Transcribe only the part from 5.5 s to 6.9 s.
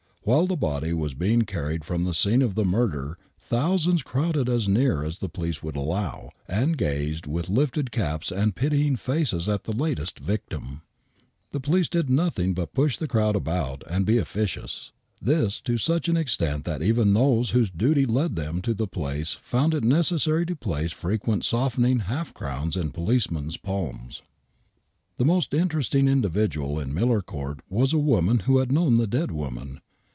would allow, and